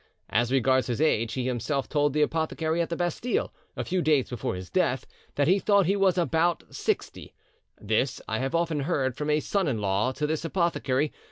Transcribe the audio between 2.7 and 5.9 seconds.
at the Bastille, a few days before his death, that he thought